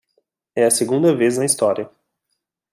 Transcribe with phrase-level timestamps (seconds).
[0.55, 1.87] É a segunda vez na história